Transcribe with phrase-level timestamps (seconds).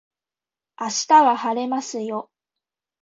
[0.79, 2.31] 明日は晴れますよ